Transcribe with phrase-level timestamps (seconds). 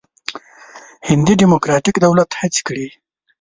[1.07, 2.87] هندي ډموکراتیک دولت هڅې کړې.